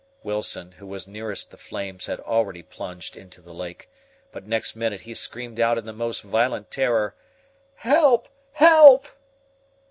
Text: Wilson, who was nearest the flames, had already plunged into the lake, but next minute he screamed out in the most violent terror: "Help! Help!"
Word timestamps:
Wilson, 0.23 0.71
who 0.79 0.87
was 0.87 1.07
nearest 1.07 1.51
the 1.51 1.57
flames, 1.57 2.07
had 2.07 2.19
already 2.21 2.63
plunged 2.63 3.15
into 3.15 3.39
the 3.39 3.53
lake, 3.53 3.87
but 4.31 4.47
next 4.47 4.75
minute 4.75 5.01
he 5.01 5.13
screamed 5.13 5.59
out 5.59 5.77
in 5.77 5.85
the 5.85 5.93
most 5.93 6.23
violent 6.23 6.71
terror: 6.71 7.13
"Help! 7.75 8.27
Help!" 8.53 9.07